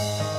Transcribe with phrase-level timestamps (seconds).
[0.00, 0.29] 每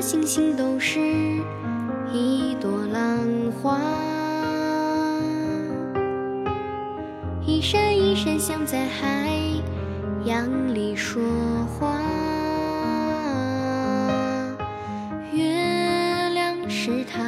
[0.00, 0.98] 星星都是
[2.10, 3.18] 一朵浪
[3.52, 3.78] 花，
[7.44, 9.30] 一闪一闪像在海
[10.24, 11.22] 洋里说
[11.66, 12.00] 话。
[15.34, 17.20] 月亮是她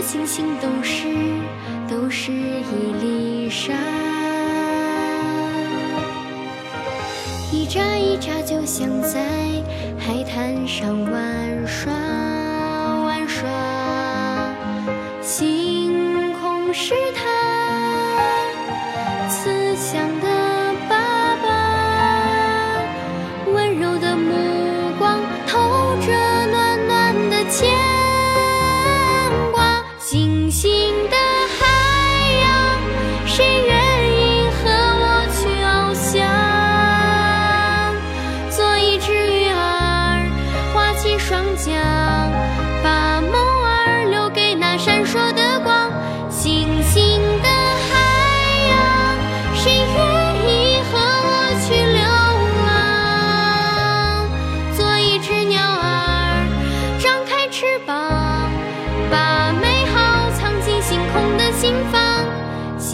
[0.00, 1.06] 星星都是
[1.88, 3.74] 都是一粒沙，
[7.52, 9.20] 一眨一眨就像在
[9.98, 11.92] 海滩上玩耍
[13.04, 13.46] 玩耍。
[15.20, 17.20] 星空是他
[19.28, 20.27] 慈祥的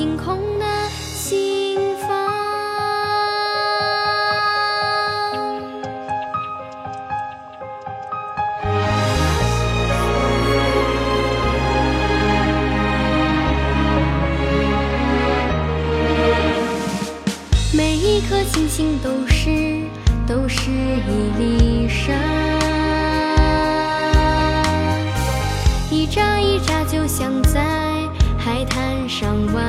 [0.04, 2.30] 星空的心房。
[17.72, 19.88] 每一颗星星都是
[20.26, 22.12] 都是一粒沙，
[25.90, 27.62] 一眨一眨就像在
[28.36, 29.64] 海滩上玩